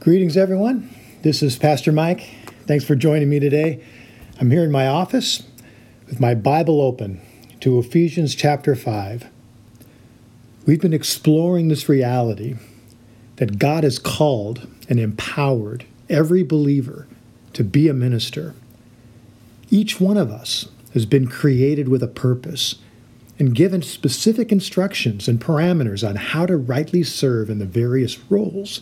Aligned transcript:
Greetings, 0.00 0.38
everyone. 0.38 0.88
This 1.20 1.42
is 1.42 1.58
Pastor 1.58 1.92
Mike. 1.92 2.22
Thanks 2.66 2.86
for 2.86 2.94
joining 2.94 3.28
me 3.28 3.38
today. 3.38 3.84
I'm 4.40 4.50
here 4.50 4.64
in 4.64 4.70
my 4.70 4.86
office 4.86 5.42
with 6.06 6.18
my 6.18 6.34
Bible 6.34 6.80
open 6.80 7.20
to 7.60 7.78
Ephesians 7.78 8.34
chapter 8.34 8.74
5. 8.74 9.26
We've 10.64 10.80
been 10.80 10.94
exploring 10.94 11.68
this 11.68 11.86
reality 11.86 12.56
that 13.36 13.58
God 13.58 13.84
has 13.84 13.98
called 13.98 14.66
and 14.88 14.98
empowered 14.98 15.84
every 16.08 16.44
believer 16.44 17.06
to 17.52 17.62
be 17.62 17.86
a 17.86 17.92
minister. 17.92 18.54
Each 19.68 20.00
one 20.00 20.16
of 20.16 20.30
us 20.30 20.70
has 20.94 21.04
been 21.04 21.28
created 21.28 21.88
with 21.90 22.02
a 22.02 22.08
purpose 22.08 22.76
and 23.38 23.54
given 23.54 23.82
specific 23.82 24.50
instructions 24.50 25.28
and 25.28 25.38
parameters 25.38 26.08
on 26.08 26.16
how 26.16 26.46
to 26.46 26.56
rightly 26.56 27.02
serve 27.02 27.50
in 27.50 27.58
the 27.58 27.66
various 27.66 28.18
roles 28.30 28.80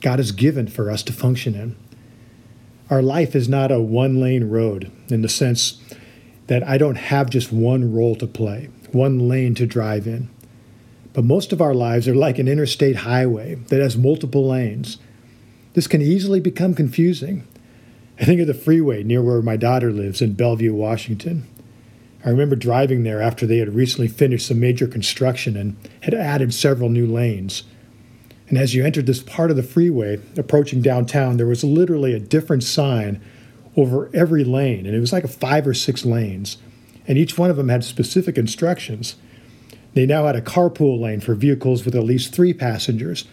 God 0.00 0.18
has 0.18 0.32
given 0.32 0.66
for 0.66 0.90
us 0.90 1.02
to 1.04 1.12
function 1.12 1.54
in. 1.54 1.76
Our 2.90 3.02
life 3.02 3.34
is 3.34 3.48
not 3.48 3.70
a 3.70 3.80
one 3.80 4.20
lane 4.20 4.44
road 4.44 4.90
in 5.08 5.22
the 5.22 5.28
sense 5.28 5.80
that 6.46 6.66
I 6.66 6.78
don't 6.78 6.96
have 6.96 7.30
just 7.30 7.52
one 7.52 7.92
role 7.92 8.16
to 8.16 8.26
play, 8.26 8.70
one 8.92 9.28
lane 9.28 9.54
to 9.56 9.66
drive 9.66 10.06
in. 10.06 10.30
But 11.12 11.24
most 11.24 11.52
of 11.52 11.60
our 11.60 11.74
lives 11.74 12.08
are 12.08 12.14
like 12.14 12.38
an 12.38 12.48
interstate 12.48 12.96
highway 12.96 13.56
that 13.68 13.80
has 13.80 13.96
multiple 13.96 14.48
lanes. 14.48 14.98
This 15.74 15.86
can 15.86 16.00
easily 16.00 16.40
become 16.40 16.74
confusing. 16.74 17.46
I 18.20 18.24
think 18.24 18.40
of 18.40 18.46
the 18.46 18.54
freeway 18.54 19.02
near 19.02 19.22
where 19.22 19.42
my 19.42 19.56
daughter 19.56 19.92
lives 19.92 20.22
in 20.22 20.34
Bellevue, 20.34 20.74
Washington. 20.74 21.46
I 22.24 22.30
remember 22.30 22.56
driving 22.56 23.04
there 23.04 23.22
after 23.22 23.46
they 23.46 23.58
had 23.58 23.74
recently 23.74 24.08
finished 24.08 24.48
some 24.48 24.58
major 24.58 24.86
construction 24.86 25.56
and 25.56 25.76
had 26.02 26.14
added 26.14 26.52
several 26.52 26.88
new 26.88 27.06
lanes. 27.06 27.62
And 28.48 28.56
as 28.56 28.74
you 28.74 28.84
entered 28.84 29.06
this 29.06 29.22
part 29.22 29.50
of 29.50 29.56
the 29.56 29.62
freeway, 29.62 30.20
approaching 30.36 30.80
downtown, 30.80 31.36
there 31.36 31.46
was 31.46 31.64
literally 31.64 32.14
a 32.14 32.20
different 32.20 32.62
sign 32.62 33.20
over 33.76 34.10
every 34.14 34.42
lane. 34.42 34.86
And 34.86 34.94
it 34.94 35.00
was 35.00 35.12
like 35.12 35.28
five 35.28 35.66
or 35.66 35.74
six 35.74 36.04
lanes. 36.04 36.56
And 37.06 37.18
each 37.18 37.38
one 37.38 37.50
of 37.50 37.56
them 37.56 37.68
had 37.68 37.84
specific 37.84 38.38
instructions. 38.38 39.16
They 39.94 40.06
now 40.06 40.26
had 40.26 40.36
a 40.36 40.42
carpool 40.42 41.00
lane 41.00 41.20
for 41.20 41.34
vehicles 41.34 41.84
with 41.84 41.94
at 41.94 42.04
least 42.04 42.34
three 42.34 42.52
passengers, 42.52 43.24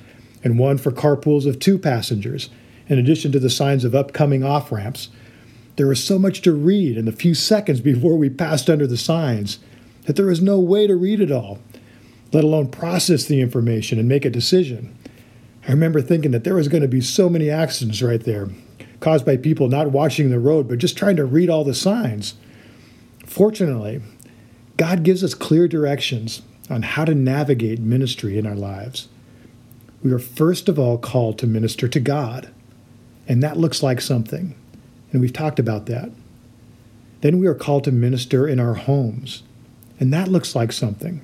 and 0.43 0.59
one 0.59 0.77
for 0.77 0.91
carpools 0.91 1.47
of 1.47 1.59
two 1.59 1.77
passengers, 1.77 2.49
in 2.87 2.99
addition 2.99 3.31
to 3.31 3.39
the 3.39 3.49
signs 3.49 3.83
of 3.83 3.95
upcoming 3.95 4.43
off 4.43 4.71
ramps. 4.71 5.09
There 5.75 5.87
was 5.87 6.03
so 6.03 6.17
much 6.17 6.41
to 6.41 6.53
read 6.53 6.97
in 6.97 7.05
the 7.05 7.11
few 7.11 7.33
seconds 7.33 7.81
before 7.81 8.15
we 8.15 8.29
passed 8.29 8.69
under 8.69 8.87
the 8.87 8.97
signs 8.97 9.59
that 10.05 10.15
there 10.15 10.27
was 10.27 10.41
no 10.41 10.59
way 10.59 10.87
to 10.87 10.95
read 10.95 11.19
it 11.19 11.31
all, 11.31 11.59
let 12.31 12.43
alone 12.43 12.69
process 12.69 13.25
the 13.25 13.41
information 13.41 13.99
and 13.99 14.07
make 14.07 14.23
a 14.23 14.29
decision. 14.29 14.97
I 15.67 15.71
remember 15.71 16.01
thinking 16.01 16.31
that 16.31 16.43
there 16.43 16.55
was 16.55 16.67
going 16.67 16.83
to 16.83 16.87
be 16.87 17.01
so 17.01 17.27
many 17.27 17.49
accidents 17.49 18.01
right 18.01 18.23
there, 18.23 18.49
caused 18.99 19.25
by 19.25 19.37
people 19.37 19.67
not 19.67 19.91
watching 19.91 20.29
the 20.29 20.39
road, 20.39 20.67
but 20.67 20.77
just 20.77 20.97
trying 20.97 21.15
to 21.15 21.25
read 21.25 21.49
all 21.49 21.63
the 21.63 21.73
signs. 21.73 22.35
Fortunately, 23.25 24.01
God 24.77 25.03
gives 25.03 25.23
us 25.23 25.33
clear 25.33 25.67
directions 25.67 26.43
on 26.69 26.83
how 26.83 27.05
to 27.05 27.15
navigate 27.15 27.79
ministry 27.79 28.37
in 28.37 28.45
our 28.45 28.55
lives. 28.55 29.07
We 30.03 30.11
are 30.11 30.19
first 30.19 30.69
of 30.69 30.77
all 30.77 30.99
called 30.99 31.39
to 31.39 31.47
minister 31.47 31.87
to 31.87 31.99
God, 31.99 32.51
and 33.27 33.41
that 33.41 33.57
looks 33.57 33.81
like 33.81 34.01
something, 34.01 34.53
and 35.11 35.21
we've 35.21 35.33
talked 35.33 35.57
about 35.57 35.87
that. 35.87 36.11
Then 37.21 37.39
we 37.39 37.47
are 37.47 37.55
called 37.55 37.85
to 37.85 37.91
minister 37.91 38.47
in 38.47 38.59
our 38.59 38.75
homes, 38.75 39.41
and 39.99 40.13
that 40.13 40.27
looks 40.27 40.55
like 40.55 40.71
something. 40.71 41.21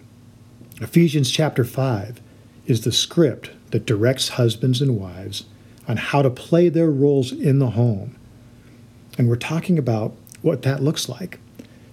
Ephesians 0.80 1.30
chapter 1.30 1.64
5 1.64 2.20
is 2.66 2.81
the 2.81 2.92
script 2.92 3.52
that 3.72 3.86
directs 3.86 4.30
husbands 4.30 4.81
and 4.81 5.00
wives 5.00 5.45
on 5.88 5.98
how 5.98 6.22
to 6.22 6.30
play 6.30 6.70
their 6.70 6.90
roles 6.90 7.31
in 7.31 7.59
the 7.59 7.72
home. 7.72 8.16
And 9.17 9.28
we're 9.28 9.36
talking 9.36 9.78
about 9.78 10.16
what 10.42 10.62
that 10.64 10.82
looks 10.82 11.09
like. 11.09 11.39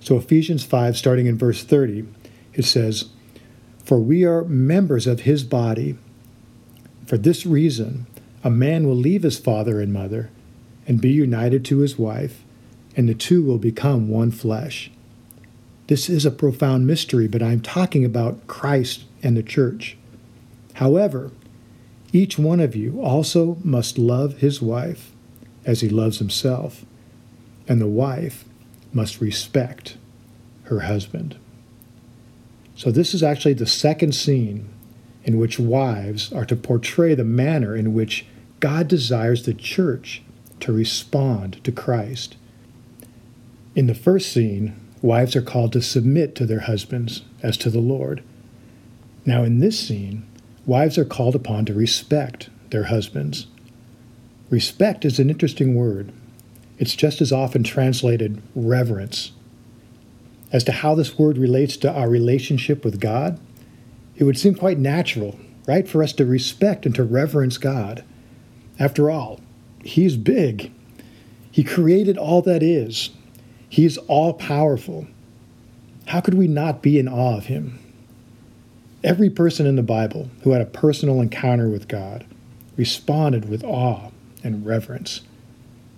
So, 0.01 0.17
Ephesians 0.17 0.65
5, 0.65 0.97
starting 0.97 1.27
in 1.27 1.37
verse 1.37 1.65
30, 1.65 2.07
it 2.55 2.65
says, 2.65 3.11
For 3.85 3.99
we 3.99 4.25
are 4.25 4.45
members 4.45 5.07
of 5.07 5.21
his 5.21 5.43
body. 5.43 5.99
For 7.07 7.19
this 7.19 7.45
reason, 7.45 8.07
a 8.45 8.51
man 8.51 8.87
will 8.87 8.97
leave 8.97 9.23
his 9.23 9.39
father 9.39 9.81
and 9.81 9.93
mother 9.93 10.31
and 10.87 11.01
be 11.01 11.11
united 11.11 11.65
to 11.67 11.79
his 11.79 11.99
wife, 11.99 12.45
and 12.97 13.09
the 13.09 13.15
two 13.15 13.43
will 13.43 13.59
become 13.59 14.09
one 14.09 14.31
flesh. 14.31 14.91
This 15.89 16.09
is 16.09 16.25
a 16.25 16.31
profound 16.31 16.87
mystery, 16.87 17.29
but 17.29 17.43
I'm 17.43 17.61
talking 17.61 18.05
about 18.05 18.47
Christ 18.47 19.05
and 19.23 19.37
the 19.37 19.43
church. 19.43 19.98
However, 20.79 21.33
each 22.13 22.39
one 22.39 22.61
of 22.61 22.77
you 22.77 23.03
also 23.03 23.59
must 23.65 23.99
love 23.99 24.39
his 24.39 24.63
wife 24.63 25.11
as 25.65 25.81
he 25.81 25.89
loves 25.89 26.19
himself, 26.19 26.85
and 27.67 27.81
the 27.81 27.89
wife 27.89 28.45
must 28.93 29.21
respect 29.21 29.97
her 30.65 30.81
husband. 30.81 31.37
So, 32.77 32.93
this 32.93 33.13
is 33.13 33.25
actually 33.25 33.55
the 33.55 33.67
second 33.67 34.15
scene 34.15 34.69
in 35.25 35.37
which 35.37 35.59
wives 35.59 36.33
are 36.33 36.45
to 36.45 36.55
portray 36.55 37.17
the 37.17 37.25
manner 37.25 37.75
in 37.75 37.93
which 37.93 38.25
God 38.61 38.87
desires 38.87 39.47
the 39.47 39.55
church 39.55 40.23
to 40.61 40.73
respond 40.73 41.63
to 41.65 41.73
Christ. 41.73 42.37
In 43.75 43.89
the 43.89 43.97
first 43.97 44.31
scene, 44.33 44.77
wives 45.03 45.35
are 45.35 45.43
called 45.43 45.73
to 45.73 45.83
submit 45.83 46.37
to 46.37 46.47
their 46.47 46.61
husbands 46.61 47.23
as 47.43 47.57
to 47.57 47.69
the 47.69 47.81
Lord. 47.81 48.23
Now, 49.27 49.43
in 49.43 49.59
this 49.59 49.77
scene, 49.77 50.25
wives 50.69 50.99
are 50.99 51.05
called 51.05 51.35
upon 51.35 51.65
to 51.65 51.73
respect 51.73 52.51
their 52.71 52.85
husbands. 52.85 53.47
Respect 54.51 55.07
is 55.07 55.19
an 55.19 55.31
interesting 55.31 55.75
word. 55.75 56.13
It's 56.79 56.95
just 56.95 57.23
as 57.23 57.33
often 57.33 57.65
translated 57.65 58.43
reverence. 58.55 59.33
As 60.53 60.63
to 60.65 60.73
how 60.73 60.95
this 60.95 61.19
word 61.19 61.39
relates 61.39 61.79
to 61.79 61.91
our 61.91 62.09
relationship 62.09 62.85
with 62.85 63.01
God, 63.01 63.41
it 64.17 64.25
would 64.25 64.39
seem 64.39 64.55
quite 64.55 64.79
natural, 64.79 65.39
right, 65.67 65.89
for 65.89 66.03
us 66.03 66.13
to 66.15 66.27
respect 66.27 66.85
and 66.85 66.95
to 66.95 67.03
reverence 67.03 67.57
God. 67.57 68.05
After 68.79 69.11
all, 69.11 69.41
He's 69.83 70.19
big. 70.19 70.71
He 71.51 71.65
created 71.65 72.19
all 72.19 72.43
that 72.43 72.63
is. 72.63 73.11
He 73.71 73.87
is 73.87 73.97
all 74.07 74.35
powerful. 74.35 75.07
How 76.09 76.21
could 76.21 76.35
we 76.35 76.47
not 76.47 76.83
be 76.83 76.99
in 76.99 77.09
awe 77.09 77.39
of 77.39 77.47
Him? 77.47 77.79
Every 79.05 79.31
person 79.31 79.67
in 79.67 79.77
the 79.77 79.83
Bible 79.83 80.29
who 80.43 80.51
had 80.51 80.61
a 80.61 80.67
personal 80.67 81.21
encounter 81.21 81.69
with 81.69 81.87
God 81.87 82.27
responded 82.77 83.49
with 83.49 83.63
awe 83.63 84.11
and 84.43 84.67
reverence. 84.67 85.21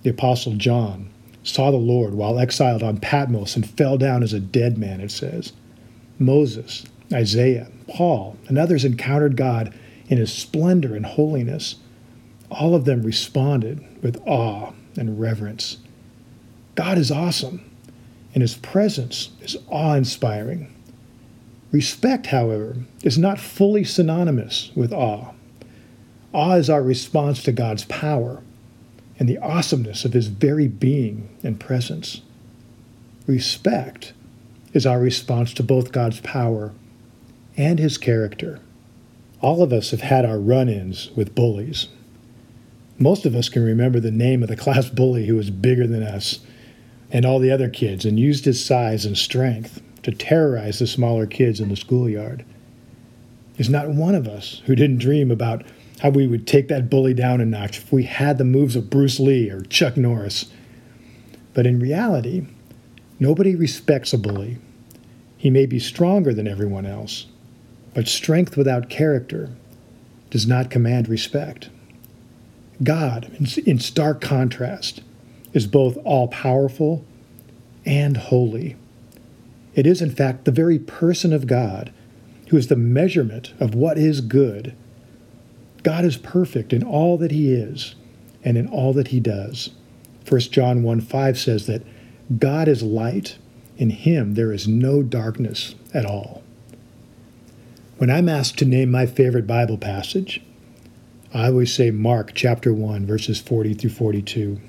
The 0.03 0.11
Apostle 0.11 0.55
John 0.57 1.09
saw 1.43 1.71
the 1.71 1.79
Lord 1.79 2.13
while 2.13 2.39
exiled 2.39 2.83
on 2.83 2.99
Patmos 2.99 3.57
and 3.57 3.69
fell 3.69 3.97
down 3.97 4.23
as 4.23 4.35
a 4.35 4.41
dead 4.41 4.77
man, 4.77 5.01
it 5.01 5.11
says. 5.11 5.53
Moses, 6.19 6.85
Isaiah, 7.11 7.71
Paul, 7.89 8.37
and 8.49 8.59
others 8.59 8.85
encountered 8.85 9.37
God 9.37 9.73
in 10.09 10.19
his 10.19 10.33
splendor 10.33 10.95
and 10.95 11.07
holiness. 11.07 11.77
All 12.51 12.75
of 12.75 12.85
them 12.85 13.03
responded 13.03 13.83
with 14.03 14.21
awe 14.27 14.73
and 14.97 15.19
reverence. 15.19 15.79
God 16.75 16.99
is 16.99 17.11
awesome, 17.11 17.65
and 18.35 18.43
his 18.43 18.57
presence 18.57 19.31
is 19.41 19.57
awe 19.71 19.95
inspiring. 19.95 20.75
Respect, 21.73 22.27
however, 22.27 22.77
is 23.03 23.17
not 23.17 23.39
fully 23.39 23.85
synonymous 23.85 24.71
with 24.75 24.93
awe. 24.93 25.33
Awe 26.33 26.55
is 26.55 26.69
our 26.71 26.83
response 26.83 27.43
to 27.45 27.53
God's 27.53 27.85
power 27.85 28.43
and 29.19 29.29
the 29.29 29.39
awesomeness 29.39 30.05
of 30.05 30.13
his 30.13 30.29
very 30.29 30.67
being 30.67 31.29
and 31.43 31.61
presence. 31.61 32.23
Respect 33.27 34.13
is 34.73 34.87
our 34.87 34.99
response 34.99 35.53
to 35.55 35.63
both 35.63 35.93
God's 35.93 36.21
power 36.21 36.73
and 37.57 37.79
his 37.79 37.99
character. 37.99 38.61
All 39.41 39.63
of 39.63 39.73
us 39.73 39.91
have 39.91 40.01
had 40.01 40.25
our 40.25 40.39
run 40.39 40.69
ins 40.69 41.11
with 41.15 41.35
bullies. 41.35 41.89
Most 42.99 43.27
of 43.27 43.35
us 43.35 43.49
can 43.49 43.63
remember 43.63 44.01
the 44.01 44.11
name 44.11 44.43
of 44.43 44.49
the 44.49 44.57
class 44.65 44.89
bully 44.89 45.27
who 45.27 45.37
was 45.37 45.51
bigger 45.51 45.87
than 45.87 46.03
us 46.03 46.41
and 47.13 47.25
all 47.25 47.39
the 47.39 47.51
other 47.51 47.69
kids 47.69 48.05
and 48.05 48.19
used 48.19 48.45
his 48.45 48.65
size 48.65 49.05
and 49.05 49.17
strength 49.17 49.83
to 50.03 50.13
terrorize 50.13 50.79
the 50.79 50.87
smaller 50.87 51.27
kids 51.27 51.61
in 51.61 51.69
the 51.69 51.77
schoolyard. 51.77 52.45
There's 53.57 53.69
not 53.69 53.91
one 53.91 54.15
of 54.15 54.27
us 54.27 54.63
who 54.67 54.75
didn't 54.75 54.99
dream 54.99 55.31
about 55.31 55.65
how 56.01 56.11
we 56.11 56.27
would 56.27 56.47
take 56.47 56.69
that 56.69 56.89
bully 56.89 57.13
down 57.13 57.41
a 57.41 57.45
notch 57.45 57.79
if 57.79 57.93
we 57.93 58.05
had 58.05 58.39
the 58.39 58.45
moves 58.45 58.75
of 58.75 58.89
Bruce 58.89 59.21
Lee 59.21 59.51
or 59.51 59.61
Chuck 59.63 59.97
Norris. 59.97 60.51
But 61.53 61.67
in 61.67 61.79
reality, 61.79 62.47
nobody 63.19 63.55
respects 63.55 64.13
a 64.13 64.19
bully. 64.19 64.59
He 65.37 65.51
may 65.51 65.67
be 65.67 65.79
stronger 65.79 66.33
than 66.33 66.49
everyone 66.49 66.87
else, 66.87 67.27
but 67.93 68.09
strength 68.09 68.57
without 68.57 68.89
character 68.89 69.51
does 70.31 70.47
not 70.47 70.71
command 70.71 71.09
respect. 71.09 71.69
God, 72.83 73.31
in 73.67 73.79
stark 73.79 74.21
contrast, 74.23 75.03
is 75.53 75.67
both 75.67 75.99
all 76.05 76.29
powerful 76.29 77.05
and 77.85 78.17
holy. 78.17 78.77
It 79.75 79.87
is, 79.87 80.03
in 80.03 80.11
fact, 80.11 80.45
the 80.45 80.53
very 80.53 80.79
person 80.79 81.33
of 81.33 81.47
God 81.47 81.93
who 82.51 82.57
is 82.57 82.67
the 82.67 82.77
measurement 82.77 83.55
of 83.61 83.77
what 83.77 83.97
is 83.97 84.21
good. 84.21 84.75
God 85.85 86.05
is 86.05 86.17
perfect 86.17 86.73
in 86.73 86.83
all 86.83 87.17
that 87.19 87.31
he 87.31 87.53
is 87.53 87.95
and 88.43 88.59
in 88.59 88.67
all 88.67 88.93
that 88.95 89.09
he 89.09 89.21
does. 89.21 89.71
1 90.29 90.41
John 90.41 90.83
1 90.83 91.01
5 91.01 91.39
says 91.39 91.67
that 91.67 91.83
God 92.39 92.69
is 92.69 92.83
light. 92.83 93.39
In 93.77 93.91
him 93.91 94.35
there 94.35 94.53
is 94.53 94.67
no 94.67 95.03
darkness 95.03 95.77
at 95.95 96.05
all. 96.05 96.43
When 97.99 98.11
I'm 98.11 98.29
asked 98.29 98.59
to 98.59 98.65
name 98.65 98.91
my 98.91 99.07
favorite 99.07 99.47
Bible 99.47 99.79
passage, 99.79 100.43
I 101.33 101.47
always 101.47 101.73
say 101.73 101.93
Mark 101.93 102.33
chapter 102.35 102.75
1, 102.75 103.07
verses 103.07 103.41
40 103.41 103.75
through 103.75 103.91
42. 103.91 104.61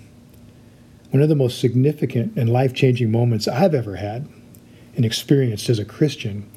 One 1.09 1.23
of 1.23 1.29
the 1.29 1.35
most 1.35 1.59
significant 1.59 2.37
and 2.37 2.47
life 2.47 2.73
changing 2.73 3.11
moments 3.11 3.47
I've 3.47 3.73
ever 3.73 3.95
had 3.95 4.29
and 4.95 5.05
experienced 5.05 5.69
as 5.69 5.79
a 5.79 5.85
Christian 5.85 6.49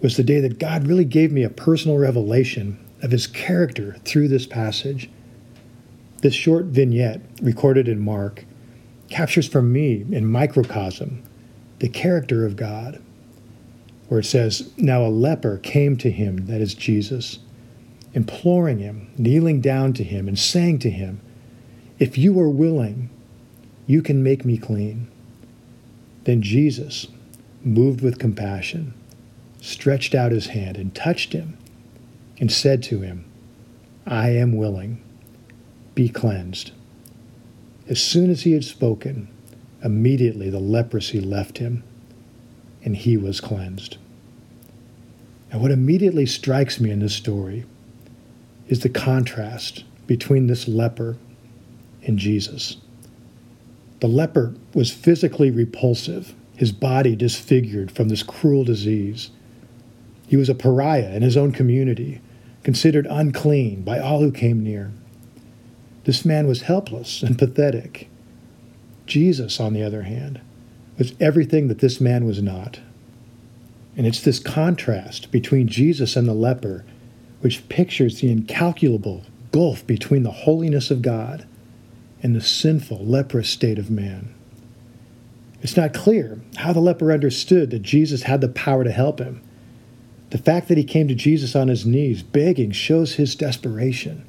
was 0.00 0.16
the 0.16 0.22
day 0.22 0.40
that 0.40 0.58
God 0.58 0.86
really 0.86 1.04
gave 1.04 1.30
me 1.30 1.42
a 1.42 1.50
personal 1.50 1.98
revelation 1.98 2.78
of 3.02 3.10
his 3.10 3.26
character 3.26 3.96
through 4.04 4.28
this 4.28 4.46
passage. 4.46 5.10
This 6.22 6.34
short 6.34 6.66
vignette, 6.66 7.20
recorded 7.42 7.88
in 7.88 8.00
Mark, 8.00 8.44
captures 9.08 9.48
for 9.48 9.62
me 9.62 10.04
in 10.10 10.26
microcosm 10.26 11.22
the 11.80 11.88
character 11.88 12.44
of 12.44 12.56
God, 12.56 13.02
where 14.08 14.20
it 14.20 14.26
says, 14.26 14.70
Now 14.76 15.04
a 15.04 15.08
leper 15.08 15.58
came 15.58 15.96
to 15.98 16.10
him, 16.10 16.46
that 16.46 16.60
is 16.60 16.74
Jesus, 16.74 17.38
imploring 18.12 18.78
him, 18.78 19.10
kneeling 19.16 19.60
down 19.60 19.94
to 19.94 20.04
him, 20.04 20.28
and 20.28 20.38
saying 20.38 20.78
to 20.80 20.90
him, 20.90 21.20
If 21.98 22.18
you 22.18 22.38
are 22.38 22.50
willing, 22.50 23.08
you 23.86 24.02
can 24.02 24.22
make 24.22 24.44
me 24.44 24.58
clean. 24.58 25.08
Then 26.24 26.42
Jesus, 26.42 27.06
moved 27.62 28.00
with 28.00 28.18
compassion, 28.18 28.94
stretched 29.60 30.14
out 30.14 30.32
his 30.32 30.48
hand 30.48 30.76
and 30.76 30.94
touched 30.94 31.32
him 31.32 31.56
and 32.38 32.50
said 32.50 32.82
to 32.82 33.00
him, 33.00 33.24
I 34.06 34.30
am 34.30 34.56
willing, 34.56 35.02
be 35.94 36.08
cleansed. 36.08 36.72
As 37.88 38.02
soon 38.02 38.30
as 38.30 38.42
he 38.42 38.52
had 38.52 38.64
spoken, 38.64 39.28
immediately 39.82 40.48
the 40.48 40.60
leprosy 40.60 41.20
left 41.20 41.58
him, 41.58 41.82
and 42.82 42.96
he 42.96 43.16
was 43.16 43.40
cleansed. 43.40 43.98
And 45.50 45.60
what 45.60 45.70
immediately 45.70 46.26
strikes 46.26 46.80
me 46.80 46.90
in 46.90 47.00
this 47.00 47.14
story 47.14 47.64
is 48.68 48.80
the 48.80 48.88
contrast 48.88 49.84
between 50.06 50.46
this 50.46 50.68
leper 50.68 51.16
and 52.06 52.18
Jesus. 52.18 52.76
The 53.98 54.08
leper 54.08 54.54
was 54.72 54.92
physically 54.92 55.50
repulsive, 55.50 56.34
his 56.60 56.72
body 56.72 57.16
disfigured 57.16 57.90
from 57.90 58.10
this 58.10 58.22
cruel 58.22 58.64
disease. 58.64 59.30
He 60.28 60.36
was 60.36 60.50
a 60.50 60.54
pariah 60.54 61.10
in 61.14 61.22
his 61.22 61.34
own 61.34 61.52
community, 61.52 62.20
considered 62.64 63.06
unclean 63.08 63.80
by 63.80 63.98
all 63.98 64.20
who 64.20 64.30
came 64.30 64.62
near. 64.62 64.92
This 66.04 66.22
man 66.22 66.46
was 66.46 66.60
helpless 66.60 67.22
and 67.22 67.38
pathetic. 67.38 68.10
Jesus, 69.06 69.58
on 69.58 69.72
the 69.72 69.82
other 69.82 70.02
hand, 70.02 70.38
was 70.98 71.14
everything 71.18 71.68
that 71.68 71.78
this 71.78 71.98
man 71.98 72.26
was 72.26 72.42
not. 72.42 72.78
And 73.96 74.06
it's 74.06 74.20
this 74.20 74.38
contrast 74.38 75.30
between 75.30 75.66
Jesus 75.66 76.14
and 76.14 76.28
the 76.28 76.34
leper 76.34 76.84
which 77.40 77.66
pictures 77.70 78.20
the 78.20 78.30
incalculable 78.30 79.22
gulf 79.50 79.86
between 79.86 80.24
the 80.24 80.30
holiness 80.30 80.90
of 80.90 81.00
God 81.00 81.46
and 82.22 82.36
the 82.36 82.42
sinful, 82.42 83.02
leprous 83.02 83.48
state 83.48 83.78
of 83.78 83.90
man. 83.90 84.34
It's 85.62 85.76
not 85.76 85.94
clear 85.94 86.40
how 86.56 86.72
the 86.72 86.80
leper 86.80 87.12
understood 87.12 87.70
that 87.70 87.82
Jesus 87.82 88.22
had 88.22 88.40
the 88.40 88.48
power 88.48 88.84
to 88.84 88.92
help 88.92 89.18
him 89.18 89.42
the 90.30 90.38
fact 90.38 90.68
that 90.68 90.78
he 90.78 90.84
came 90.84 91.08
to 91.08 91.14
Jesus 91.14 91.56
on 91.56 91.68
his 91.68 91.84
knees, 91.84 92.22
begging, 92.22 92.70
shows 92.70 93.14
his 93.14 93.34
desperation. 93.34 94.24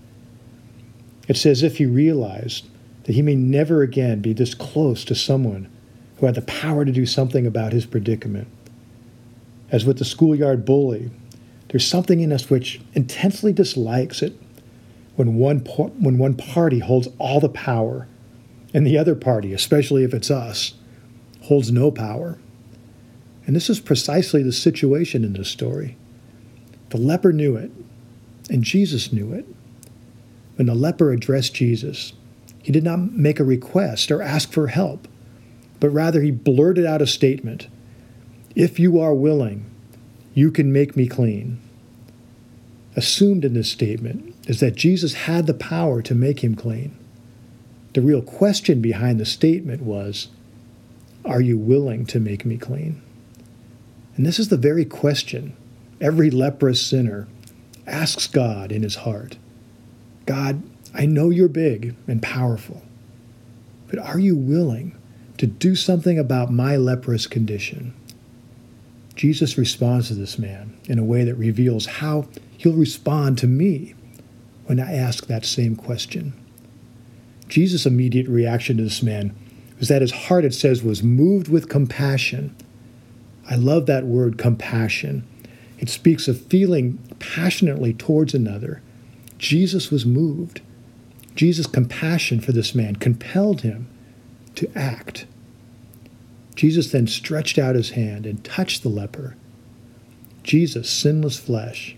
It's 1.27 1.45
as 1.45 1.63
if 1.63 1.77
he 1.77 1.85
realized 1.85 2.67
that 3.03 3.13
he 3.13 3.21
may 3.21 3.35
never 3.35 3.83
again 3.83 4.19
be 4.19 4.33
this 4.33 4.55
close 4.55 5.05
to 5.05 5.15
someone 5.15 5.69
who 6.17 6.25
had 6.25 6.35
the 6.35 6.41
power 6.41 6.85
to 6.85 6.91
do 6.91 7.05
something 7.05 7.45
about 7.45 7.71
his 7.71 7.85
predicament. 7.85 8.47
As 9.69 9.85
with 9.85 9.99
the 9.99 10.05
schoolyard 10.05 10.65
bully, 10.65 11.11
there's 11.69 11.87
something 11.87 12.19
in 12.19 12.33
us 12.33 12.49
which 12.49 12.81
intensely 12.93 13.53
dislikes 13.53 14.21
it 14.21 14.33
when 15.15 15.35
one, 15.35 15.59
when 15.59 16.17
one 16.17 16.33
party 16.33 16.79
holds 16.79 17.07
all 17.19 17.39
the 17.39 17.49
power 17.49 18.07
and 18.73 18.85
the 18.87 18.97
other 18.97 19.15
party, 19.15 19.53
especially 19.53 20.03
if 20.03 20.13
it's 20.13 20.31
us, 20.31 20.73
holds 21.41 21.71
no 21.71 21.91
power. 21.91 22.37
And 23.45 23.55
this 23.55 23.69
is 23.69 23.79
precisely 23.79 24.43
the 24.43 24.51
situation 24.51 25.23
in 25.23 25.33
this 25.33 25.49
story. 25.49 25.97
The 26.89 26.97
leper 26.97 27.33
knew 27.33 27.55
it, 27.55 27.71
and 28.49 28.63
Jesus 28.63 29.11
knew 29.11 29.33
it. 29.33 29.45
When 30.55 30.67
the 30.67 30.75
leper 30.75 31.11
addressed 31.11 31.55
Jesus, 31.55 32.13
he 32.61 32.71
did 32.71 32.83
not 32.83 33.13
make 33.13 33.39
a 33.39 33.43
request 33.43 34.11
or 34.11 34.21
ask 34.21 34.51
for 34.51 34.67
help, 34.67 35.07
but 35.79 35.89
rather 35.89 36.21
he 36.21 36.31
blurted 36.31 36.85
out 36.85 37.01
a 37.01 37.07
statement 37.07 37.67
If 38.55 38.79
you 38.79 38.99
are 38.99 39.13
willing, 39.13 39.65
you 40.33 40.51
can 40.51 40.71
make 40.71 40.95
me 40.95 41.07
clean. 41.07 41.59
Assumed 42.95 43.45
in 43.45 43.53
this 43.53 43.71
statement 43.71 44.35
is 44.47 44.59
that 44.59 44.75
Jesus 44.75 45.13
had 45.13 45.47
the 45.47 45.53
power 45.53 46.01
to 46.01 46.13
make 46.13 46.43
him 46.43 46.55
clean. 46.55 46.97
The 47.93 48.01
real 48.01 48.21
question 48.21 48.81
behind 48.81 49.19
the 49.19 49.25
statement 49.25 49.81
was 49.81 50.27
Are 51.23 51.41
you 51.41 51.57
willing 51.57 52.05
to 52.07 52.19
make 52.19 52.45
me 52.45 52.57
clean? 52.57 53.01
And 54.15 54.25
this 54.25 54.39
is 54.39 54.49
the 54.49 54.57
very 54.57 54.85
question 54.85 55.55
every 55.99 56.31
leprous 56.31 56.81
sinner 56.81 57.27
asks 57.85 58.27
God 58.27 58.71
in 58.71 58.83
his 58.83 58.95
heart 58.95 59.37
God, 60.25 60.63
I 60.93 61.05
know 61.05 61.29
you're 61.29 61.47
big 61.47 61.95
and 62.07 62.21
powerful, 62.21 62.83
but 63.87 63.99
are 63.99 64.19
you 64.19 64.35
willing 64.35 64.95
to 65.37 65.47
do 65.47 65.75
something 65.75 66.19
about 66.19 66.51
my 66.51 66.77
leprous 66.77 67.27
condition? 67.27 67.93
Jesus 69.15 69.57
responds 69.57 70.07
to 70.07 70.13
this 70.13 70.39
man 70.39 70.77
in 70.85 70.99
a 70.99 71.03
way 71.03 71.23
that 71.23 71.35
reveals 71.35 71.85
how 71.85 72.27
he'll 72.57 72.73
respond 72.73 73.37
to 73.39 73.47
me 73.47 73.95
when 74.65 74.79
I 74.79 74.93
ask 74.93 75.27
that 75.27 75.45
same 75.45 75.75
question. 75.75 76.33
Jesus' 77.47 77.85
immediate 77.85 78.27
reaction 78.27 78.77
to 78.77 78.83
this 78.83 79.03
man 79.03 79.35
was 79.81 79.89
that 79.89 80.01
his 80.01 80.11
heart, 80.11 80.45
it 80.45 80.53
says, 80.53 80.81
was 80.81 81.03
moved 81.03 81.49
with 81.49 81.67
compassion 81.67 82.55
I 83.51 83.55
love 83.55 83.85
that 83.87 84.05
word 84.05 84.37
compassion. 84.37 85.27
It 85.77 85.89
speaks 85.89 86.29
of 86.29 86.45
feeling 86.45 86.99
passionately 87.19 87.93
towards 87.93 88.33
another. 88.33 88.81
Jesus 89.37 89.91
was 89.91 90.05
moved. 90.05 90.61
Jesus' 91.35 91.67
compassion 91.67 92.39
for 92.39 92.53
this 92.53 92.73
man 92.73 92.95
compelled 92.95 93.61
him 93.61 93.87
to 94.55 94.71
act. 94.73 95.25
Jesus 96.55 96.91
then 96.91 97.07
stretched 97.07 97.57
out 97.57 97.75
his 97.75 97.91
hand 97.91 98.25
and 98.25 98.41
touched 98.43 98.83
the 98.83 98.89
leper. 98.89 99.35
Jesus' 100.43 100.89
sinless 100.89 101.37
flesh 101.37 101.97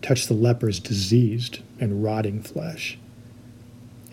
touched 0.00 0.28
the 0.28 0.34
leper's 0.34 0.80
diseased 0.80 1.60
and 1.78 2.02
rotting 2.02 2.42
flesh. 2.42 2.98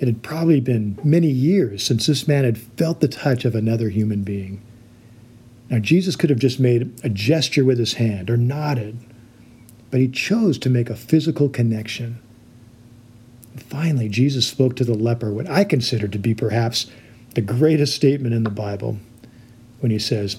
It 0.01 0.07
had 0.07 0.23
probably 0.23 0.59
been 0.59 0.97
many 1.03 1.27
years 1.27 1.83
since 1.83 2.07
this 2.07 2.27
man 2.27 2.43
had 2.43 2.57
felt 2.57 3.01
the 3.01 3.07
touch 3.07 3.45
of 3.45 3.53
another 3.53 3.89
human 3.89 4.23
being. 4.23 4.59
Now, 5.69 5.77
Jesus 5.77 6.15
could 6.15 6.31
have 6.31 6.39
just 6.39 6.59
made 6.59 6.91
a 7.03 7.09
gesture 7.09 7.63
with 7.63 7.77
his 7.77 7.93
hand 7.93 8.31
or 8.31 8.35
nodded, 8.35 8.97
but 9.91 9.99
he 9.99 10.07
chose 10.07 10.57
to 10.57 10.71
make 10.71 10.89
a 10.89 10.95
physical 10.95 11.49
connection. 11.49 12.19
And 13.53 13.61
finally, 13.61 14.09
Jesus 14.09 14.47
spoke 14.47 14.75
to 14.77 14.83
the 14.83 14.95
leper 14.95 15.31
what 15.31 15.47
I 15.47 15.63
consider 15.63 16.07
to 16.07 16.17
be 16.17 16.33
perhaps 16.33 16.87
the 17.35 17.41
greatest 17.41 17.95
statement 17.95 18.33
in 18.33 18.43
the 18.43 18.49
Bible 18.49 18.97
when 19.81 19.91
he 19.91 19.99
says, 19.99 20.37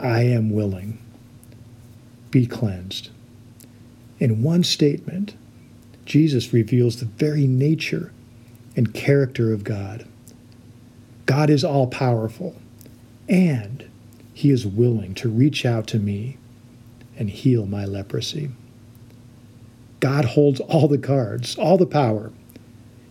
I 0.00 0.22
am 0.22 0.50
willing. 0.50 0.98
Be 2.30 2.46
cleansed. 2.46 3.10
In 4.18 4.42
one 4.42 4.64
statement, 4.64 5.34
Jesus 6.06 6.54
reveals 6.54 6.96
the 6.96 7.04
very 7.04 7.46
nature 7.46 8.10
and 8.76 8.94
character 8.94 9.52
of 9.52 9.64
God. 9.64 10.06
God 11.26 11.50
is 11.50 11.64
all 11.64 11.86
powerful 11.86 12.56
and 13.28 13.88
he 14.34 14.50
is 14.50 14.66
willing 14.66 15.14
to 15.14 15.28
reach 15.28 15.64
out 15.64 15.86
to 15.88 15.98
me 15.98 16.38
and 17.16 17.30
heal 17.30 17.66
my 17.66 17.84
leprosy. 17.84 18.50
God 20.00 20.24
holds 20.24 20.60
all 20.60 20.88
the 20.88 20.98
cards, 20.98 21.56
all 21.56 21.78
the 21.78 21.86
power. 21.86 22.32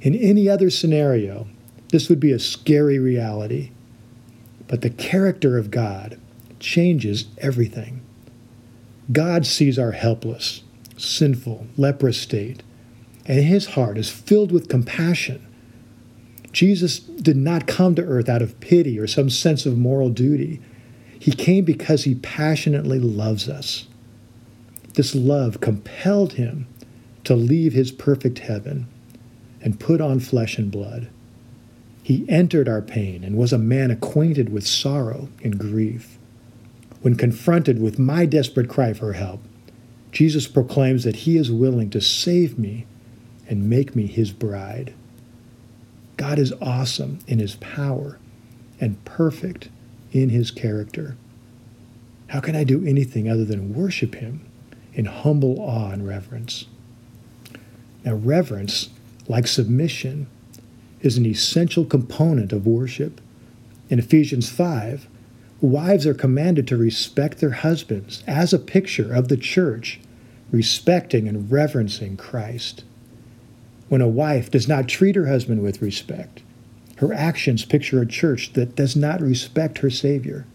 In 0.02 0.14
any 0.14 0.50
other 0.50 0.70
scenario, 0.70 1.48
this 1.90 2.10
would 2.10 2.20
be 2.20 2.32
a 2.32 2.40
scary 2.40 3.00
reality. 3.00 3.72
But 4.68 4.82
the 4.82 4.90
character 4.90 5.58
of 5.58 5.72
God 5.72 6.20
changes 6.60 7.26
everything. 7.38 8.02
God 9.12 9.46
sees 9.46 9.78
our 9.78 9.92
helpless, 9.92 10.64
sinful, 10.98 11.68
leprous 11.78 12.20
state, 12.20 12.64
and 13.26 13.44
his 13.44 13.68
heart 13.68 13.98
is 13.98 14.10
filled 14.10 14.52
with 14.52 14.70
compassion. 14.70 15.46
Jesus 16.52 17.00
did 17.00 17.38
not 17.38 17.68
come 17.68 17.96
to 17.96 18.04
earth 18.04 18.28
out 18.28 18.42
of 18.42 18.60
pity 18.60 19.00
or 19.00 19.08
some 19.08 19.30
sense 19.30 19.66
of 19.66 19.78
moral 19.78 20.10
duty. 20.10 20.60
He 21.18 21.32
came 21.32 21.64
because 21.66 22.04
he 22.04 22.16
passionately 22.16 23.00
loves 23.00 23.48
us. 23.48 23.88
This 24.96 25.16
love 25.16 25.62
compelled 25.62 26.34
him 26.34 26.68
to 27.24 27.36
leave 27.36 27.74
his 27.74 27.92
perfect 27.92 28.40
heaven 28.40 28.88
and 29.62 29.80
put 29.80 30.02
on 30.02 30.20
flesh 30.20 30.58
and 30.58 30.72
blood. 30.72 31.10
He 32.04 32.26
entered 32.28 32.68
our 32.68 32.82
pain 32.82 33.24
and 33.24 33.38
was 33.38 33.54
a 33.54 33.58
man 33.58 33.92
acquainted 33.92 34.52
with 34.52 34.66
sorrow 34.66 35.30
and 35.44 35.60
grief. 35.60 36.18
When 37.02 37.16
confronted 37.16 37.82
with 37.82 38.00
my 38.00 38.26
desperate 38.26 38.70
cry 38.70 38.94
for 38.94 39.14
help, 39.14 39.42
Jesus 40.12 40.48
proclaims 40.48 41.04
that 41.04 41.18
he 41.18 41.38
is 41.38 41.52
willing 41.52 41.90
to 41.92 42.02
save 42.02 42.60
me 42.60 42.86
and 43.48 43.70
make 43.70 43.96
me 43.96 44.08
his 44.08 44.32
bride. 44.32 44.94
God 46.22 46.38
is 46.38 46.54
awesome 46.62 47.18
in 47.26 47.40
his 47.40 47.56
power 47.56 48.20
and 48.80 49.04
perfect 49.06 49.70
in 50.12 50.30
his 50.30 50.52
character. 50.52 51.18
How 52.28 52.40
can 52.40 52.56
I 52.56 52.64
do 52.64 52.86
anything 52.86 53.28
other 53.28 53.44
than 53.44 53.74
worship 53.74 54.14
him 54.14 54.46
in 54.94 55.06
humble 55.06 55.60
awe 55.60 55.90
and 55.90 56.08
reverence? 56.08 56.68
Now, 58.06 58.14
reverence, 58.14 58.90
like 59.28 59.48
submission, 59.48 60.28
is 61.02 61.18
an 61.18 61.26
essential 61.26 61.86
component 61.86 62.54
of 62.54 62.68
worship. 62.68 63.20
In 63.90 63.98
Ephesians 63.98 64.48
5, 64.48 65.08
wives 65.60 66.06
are 66.06 66.14
commanded 66.14 66.68
to 66.68 66.78
respect 66.78 67.40
their 67.40 67.50
husbands 67.50 68.24
as 68.28 68.54
a 68.54 68.60
picture 68.60 69.12
of 69.12 69.28
the 69.28 69.38
church, 69.38 70.00
respecting 70.52 71.28
and 71.28 71.52
reverencing 71.52 72.16
Christ. 72.16 72.84
When 73.92 74.00
a 74.00 74.08
wife 74.08 74.50
does 74.50 74.70
not 74.70 74.88
treat 74.88 75.18
her 75.18 75.28
husband 75.28 75.62
with 75.62 75.82
respect, 75.82 76.44
her 77.00 77.12
actions 77.12 77.66
picture 77.66 78.02
a 78.02 78.06
church 78.06 78.54
that 78.54 78.74
does 78.74 78.96
not 78.96 79.20
respect 79.20 79.80
her 79.80 79.90
Savior. 79.90 80.46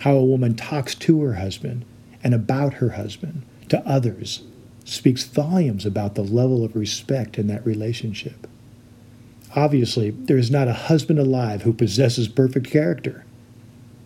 How 0.00 0.14
a 0.16 0.24
woman 0.24 0.54
talks 0.54 0.94
to 0.94 1.20
her 1.24 1.34
husband 1.34 1.84
and 2.24 2.32
about 2.32 2.72
her 2.80 2.92
husband 2.92 3.42
to 3.68 3.86
others 3.86 4.44
speaks 4.86 5.24
volumes 5.24 5.84
about 5.84 6.14
the 6.14 6.24
level 6.24 6.64
of 6.64 6.74
respect 6.74 7.36
in 7.36 7.48
that 7.48 7.66
relationship. 7.66 8.46
Obviously, 9.54 10.08
there 10.08 10.38
is 10.38 10.50
not 10.50 10.68
a 10.68 10.72
husband 10.88 11.18
alive 11.18 11.64
who 11.64 11.74
possesses 11.74 12.28
perfect 12.28 12.70
character. 12.70 13.26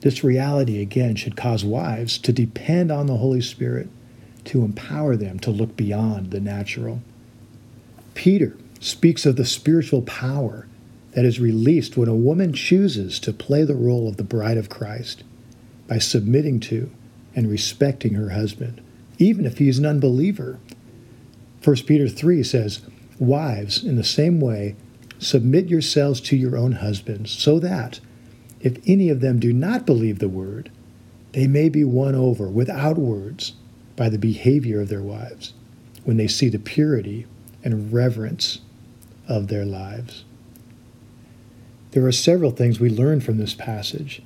This 0.01 0.25
reality, 0.25 0.83
again, 0.83 1.15
should 1.15 1.37
cause 1.37 1.65
wives 1.65 2.19
to 2.19 2.33
depend 2.33 2.91
on 2.91 3.07
the 3.07 3.19
Holy 3.19 3.41
Spirit 3.41 3.89
to 4.47 4.65
empower 4.65 5.15
them 5.15 5.39
to 5.39 5.53
look 5.53 5.77
beyond 5.77 6.33
the 6.33 6.41
natural. 6.41 7.03
Peter 8.15 8.57
speaks 8.81 9.27
of 9.27 9.37
the 9.37 9.45
spiritual 9.45 10.03
power 10.03 10.67
that 11.13 11.25
is 11.25 11.41
released 11.41 11.97
when 11.97 12.09
a 12.09 12.15
woman 12.15 12.53
chooses 12.53 13.19
to 13.21 13.33
play 13.33 13.65
the 13.65 13.75
role 13.75 14.09
of 14.09 14.17
the 14.17 14.25
bride 14.25 14.57
of 14.57 14.69
Christ 14.69 15.23
by 15.87 15.99
submitting 15.99 16.61
to 16.61 16.91
and 17.35 17.51
respecting 17.51 18.15
her 18.15 18.31
husband, 18.31 18.81
even 19.19 19.47
if 19.47 19.59
he 19.59 19.69
is 19.69 19.79
an 19.79 19.87
unbeliever. 19.87 20.59
1 21.63 21.77
Peter 21.87 22.09
3 22.09 22.43
says, 22.43 22.81
Wives, 23.19 23.85
in 23.85 23.97
the 23.97 24.05
same 24.05 24.41
way, 24.41 24.75
submit 25.19 25.69
yourselves 25.69 26.21
to 26.23 26.37
your 26.37 26.57
own 26.57 26.73
husbands, 26.73 27.31
so 27.31 27.59
that, 27.61 28.01
if 28.61 28.79
any 28.87 29.09
of 29.09 29.21
them 29.21 29.39
do 29.39 29.53
not 29.53 29.87
believe 29.87 30.19
the 30.19 30.29
word, 30.29 30.71
they 31.33 31.47
may 31.47 31.69
be 31.69 31.85
won 31.85 32.15
over 32.15 32.49
without 32.49 32.99
words 32.99 33.55
by 33.97 34.09
the 34.09 34.19
behavior 34.19 34.81
of 34.81 34.89
their 34.89 35.03
wives 35.03 35.53
when 36.05 36.17
they 36.17 36.27
see 36.27 36.49
the 36.49 36.59
purity 36.59 37.27
and 37.65 37.93
reverence 37.93 38.61
of 39.29 39.49
their 39.49 39.65
lives. 39.65 40.25
There 41.93 42.07
are 42.07 42.13
several 42.13 42.51
things 42.51 42.81
we 42.81 42.91
learn 42.91 43.21
from 43.21 43.39
this 43.39 43.55
passage. 43.55 44.23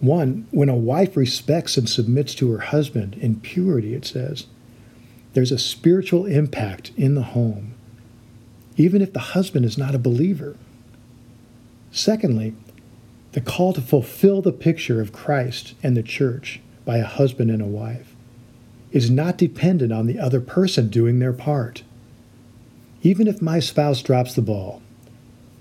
One, 0.00 0.46
when 0.50 0.70
a 0.70 0.74
wife 0.74 1.16
respects 1.16 1.76
and 1.76 1.88
submits 1.88 2.34
to 2.36 2.50
her 2.52 2.58
husband 2.58 3.14
in 3.16 3.40
purity, 3.40 3.94
it 3.94 4.06
says, 4.06 4.46
there's 5.32 5.52
a 5.52 5.58
spiritual 5.58 6.26
impact 6.26 6.90
in 6.96 7.14
the 7.14 7.22
home, 7.22 7.74
even 8.76 9.02
if 9.02 9.12
the 9.12 9.20
husband 9.20 9.64
is 9.64 9.78
not 9.78 9.94
a 9.94 9.98
believer. 9.98 10.56
Secondly, 11.92 12.54
the 13.32 13.40
call 13.40 13.72
to 13.74 13.80
fulfill 13.80 14.42
the 14.42 14.52
picture 14.52 15.00
of 15.00 15.12
Christ 15.12 15.74
and 15.82 15.96
the 15.96 16.02
church 16.02 16.60
by 16.84 16.96
a 16.96 17.04
husband 17.04 17.50
and 17.50 17.62
a 17.62 17.66
wife 17.66 18.16
is 18.90 19.10
not 19.10 19.36
dependent 19.36 19.92
on 19.92 20.06
the 20.06 20.18
other 20.18 20.40
person 20.40 20.88
doing 20.88 21.18
their 21.20 21.32
part. 21.32 21.84
Even 23.02 23.26
if 23.26 23.40
my 23.40 23.60
spouse 23.60 24.02
drops 24.02 24.34
the 24.34 24.42
ball, 24.42 24.82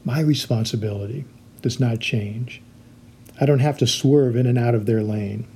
my 0.03 0.19
responsibility 0.19 1.23
does 1.61 1.79
not 1.79 1.99
change. 1.99 2.61
I 3.39 3.45
don't 3.45 3.59
have 3.59 3.77
to 3.77 3.87
swerve 3.87 4.35
in 4.35 4.45
and 4.45 4.57
out 4.57 4.75
of 4.75 4.85
their 4.85 5.01
lane. 5.01 5.47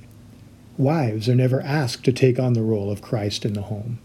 Wives 0.78 1.28
are 1.28 1.34
never 1.34 1.60
asked 1.60 2.04
to 2.04 2.12
take 2.12 2.38
on 2.38 2.54
the 2.54 2.62
role 2.62 2.90
of 2.90 3.02
Christ 3.02 3.44
in 3.44 3.52
the 3.52 3.62
home. 3.62 3.98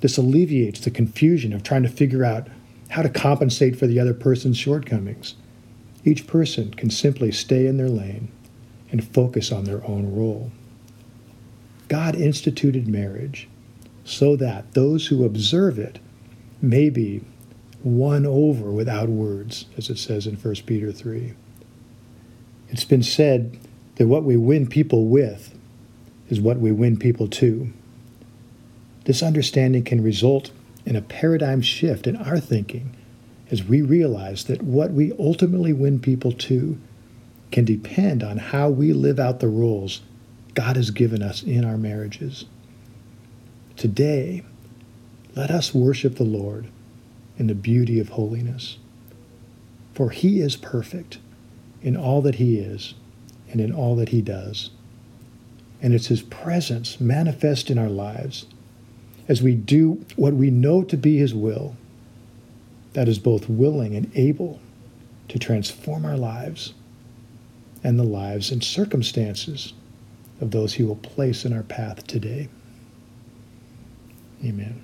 This 0.00 0.16
alleviates 0.16 0.80
the 0.80 0.90
confusion 0.90 1.52
of 1.52 1.62
trying 1.62 1.82
to 1.82 1.88
figure 1.90 2.24
out 2.24 2.48
how 2.90 3.02
to 3.02 3.08
compensate 3.08 3.76
for 3.76 3.86
the 3.86 4.00
other 4.00 4.14
person's 4.14 4.56
shortcomings. 4.56 5.34
Each 6.04 6.26
person 6.26 6.72
can 6.72 6.90
simply 6.90 7.32
stay 7.32 7.66
in 7.66 7.76
their 7.76 7.88
lane 7.88 8.28
and 8.90 9.06
focus 9.06 9.52
on 9.52 9.64
their 9.64 9.86
own 9.86 10.14
role. 10.14 10.52
God 11.88 12.14
instituted 12.16 12.88
marriage 12.88 13.48
so 14.04 14.36
that 14.36 14.72
those 14.72 15.08
who 15.08 15.24
observe 15.24 15.78
it 15.78 15.98
may 16.64 16.90
be 16.90 17.22
won 17.82 18.26
over 18.26 18.70
without 18.70 19.08
words, 19.08 19.66
as 19.76 19.90
it 19.90 19.98
says 19.98 20.26
in 20.26 20.36
1 20.36 20.54
Peter 20.66 20.90
3. 20.90 21.34
It's 22.68 22.84
been 22.84 23.02
said 23.02 23.58
that 23.96 24.08
what 24.08 24.24
we 24.24 24.36
win 24.36 24.66
people 24.66 25.06
with 25.06 25.56
is 26.28 26.40
what 26.40 26.58
we 26.58 26.72
win 26.72 26.98
people 26.98 27.28
to. 27.28 27.72
This 29.04 29.22
understanding 29.22 29.84
can 29.84 30.02
result 30.02 30.50
in 30.86 30.96
a 30.96 31.02
paradigm 31.02 31.60
shift 31.60 32.06
in 32.06 32.16
our 32.16 32.40
thinking 32.40 32.96
as 33.50 33.62
we 33.62 33.82
realize 33.82 34.44
that 34.44 34.62
what 34.62 34.90
we 34.90 35.12
ultimately 35.18 35.72
win 35.72 36.00
people 36.00 36.32
to 36.32 36.78
can 37.52 37.64
depend 37.64 38.22
on 38.22 38.38
how 38.38 38.70
we 38.70 38.92
live 38.92 39.20
out 39.20 39.40
the 39.40 39.48
roles 39.48 40.00
God 40.54 40.76
has 40.76 40.90
given 40.90 41.22
us 41.22 41.42
in 41.42 41.64
our 41.64 41.76
marriages. 41.76 42.46
Today, 43.76 44.42
let 45.34 45.50
us 45.50 45.74
worship 45.74 46.16
the 46.16 46.24
Lord 46.24 46.68
in 47.38 47.46
the 47.48 47.54
beauty 47.54 47.98
of 47.98 48.10
holiness. 48.10 48.78
For 49.92 50.10
he 50.10 50.40
is 50.40 50.56
perfect 50.56 51.18
in 51.82 51.96
all 51.96 52.22
that 52.22 52.36
he 52.36 52.58
is 52.58 52.94
and 53.50 53.60
in 53.60 53.72
all 53.72 53.96
that 53.96 54.10
he 54.10 54.22
does. 54.22 54.70
And 55.82 55.92
it's 55.92 56.06
his 56.06 56.22
presence 56.22 57.00
manifest 57.00 57.70
in 57.70 57.78
our 57.78 57.88
lives 57.88 58.46
as 59.28 59.42
we 59.42 59.54
do 59.54 60.04
what 60.16 60.34
we 60.34 60.50
know 60.50 60.82
to 60.84 60.96
be 60.96 61.18
his 61.18 61.34
will 61.34 61.76
that 62.92 63.08
is 63.08 63.18
both 63.18 63.48
willing 63.48 63.94
and 63.94 64.10
able 64.14 64.60
to 65.28 65.38
transform 65.38 66.04
our 66.04 66.16
lives 66.16 66.74
and 67.82 67.98
the 67.98 68.04
lives 68.04 68.50
and 68.50 68.62
circumstances 68.62 69.72
of 70.40 70.50
those 70.50 70.74
he 70.74 70.82
will 70.82 70.96
place 70.96 71.44
in 71.44 71.52
our 71.52 71.62
path 71.62 72.06
today. 72.06 72.48
Amen. 74.44 74.82